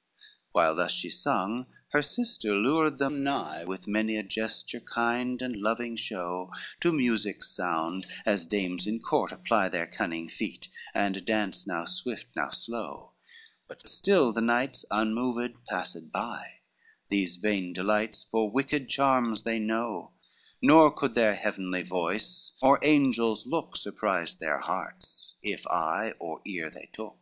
[0.00, 5.42] LXV While thus she sung, her sister lured them nigh With many a gesture kind
[5.42, 11.22] and loving show, To music's sound as dames in court apply Their cunning feet, and
[11.26, 13.12] dance now swift now slow:
[13.68, 16.60] But still the knights unmoved passed by,
[17.10, 20.12] These vain delights for wicked charms they know,
[20.62, 26.70] Nor could their heavenly voice or angel's look, Surprise their hearts, if eye or ear
[26.70, 27.18] they took.